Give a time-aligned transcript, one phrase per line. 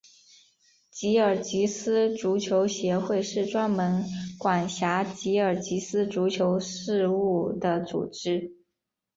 [0.89, 4.03] 吉尔吉斯足球协会是专门
[4.39, 8.55] 管辖吉尔吉斯足球事务的组织。